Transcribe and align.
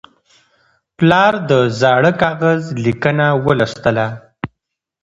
پلار 0.97 1.33
د 1.49 1.51
زاړه 1.79 2.11
کاغذ 2.21 2.61
لیکنه 2.85 3.27
ولوستله. 3.45 4.07